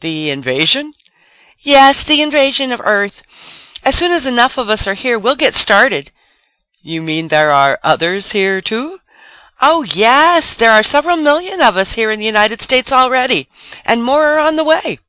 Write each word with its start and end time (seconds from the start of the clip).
"The 0.00 0.30
invasion?" 0.30 0.94
"Yes, 1.60 2.04
the 2.04 2.22
invasion 2.22 2.72
of 2.72 2.80
Earth. 2.82 3.22
As 3.84 3.94
soon 3.94 4.12
as 4.12 4.24
enough 4.24 4.56
of 4.56 4.70
us 4.70 4.86
are 4.86 4.94
here 4.94 5.18
we'll 5.18 5.36
get 5.36 5.54
started." 5.54 6.10
"You 6.82 7.02
mean 7.02 7.28
there 7.28 7.52
are 7.52 7.78
others 7.84 8.32
here, 8.32 8.62
too?" 8.62 8.98
"Oh, 9.60 9.82
yes, 9.82 10.54
there 10.54 10.70
are 10.72 10.82
several 10.82 11.18
million 11.18 11.60
of 11.60 11.76
us 11.76 11.92
here 11.92 12.10
in 12.10 12.18
the 12.18 12.24
United 12.24 12.62
States 12.62 12.92
already 12.92 13.46
and 13.84 14.02
more 14.02 14.24
are 14.28 14.38
on 14.38 14.56
the 14.56 14.64
way." 14.64 15.00